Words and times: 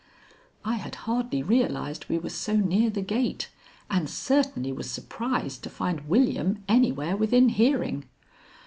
I 0.65 0.77
had 0.77 0.95
hardly 1.05 1.43
realized 1.43 2.09
we 2.09 2.17
were 2.17 2.31
so 2.31 2.55
near 2.55 2.89
the 2.89 3.03
gate 3.03 3.51
and 3.87 4.09
certainly 4.09 4.71
was 4.73 4.89
surprised 4.89 5.61
to 5.65 5.69
find 5.69 6.07
William 6.09 6.63
anywhere 6.67 7.15
within 7.15 7.49
hearing. 7.49 8.05